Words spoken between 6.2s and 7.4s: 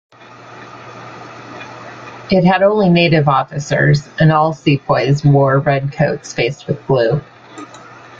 faced with blue.